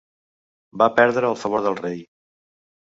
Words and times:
Va 0.83 0.87
perdre 1.01 1.31
el 1.35 1.39
favor 1.45 1.65
del 1.69 1.81
rei. 1.85 2.05